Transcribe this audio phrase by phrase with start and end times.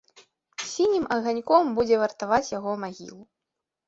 [0.69, 3.19] Сінім аганьком будзе вартаваць яго магілу.